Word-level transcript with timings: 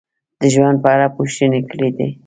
د 0.39 0.41
ژوند 0.53 0.77
په 0.83 0.89
اړه 0.93 1.07
پوښتنې 1.17 1.61
کړې 1.71 1.89
دي: 1.97 2.09